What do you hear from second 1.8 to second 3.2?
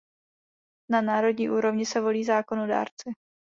se volí zákonodárci.